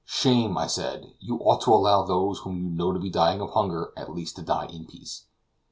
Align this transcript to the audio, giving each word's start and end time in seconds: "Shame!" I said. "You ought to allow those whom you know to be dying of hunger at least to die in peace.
"Shame!" 0.03 0.57
I 0.57 0.65
said. 0.65 1.13
"You 1.19 1.35
ought 1.43 1.61
to 1.61 1.73
allow 1.75 2.01
those 2.01 2.39
whom 2.39 2.57
you 2.57 2.71
know 2.71 2.91
to 2.91 2.97
be 2.99 3.11
dying 3.11 3.39
of 3.39 3.51
hunger 3.51 3.93
at 3.95 4.11
least 4.11 4.35
to 4.37 4.41
die 4.41 4.65
in 4.65 4.87
peace. 4.87 5.25